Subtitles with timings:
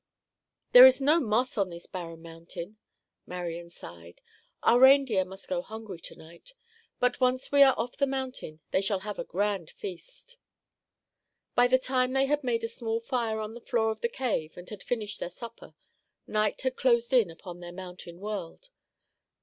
[0.71, 2.77] "There is no moss on this barren mountain,"
[3.27, 4.19] Marian sighed.
[4.63, 6.53] "Our reindeer must go hungry to night,
[6.99, 10.37] but once we are off the mountain they shall have a grand feast."
[11.53, 14.57] By the time they had made a small fire on the floor of the cave
[14.57, 15.75] and had finished their supper,
[16.25, 18.71] night had closed in upon their mountain world.